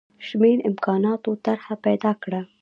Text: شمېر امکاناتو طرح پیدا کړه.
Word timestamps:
شمېر 0.27 0.57
امکاناتو 0.69 1.31
طرح 1.45 1.65
پیدا 1.85 2.11
کړه. 2.23 2.41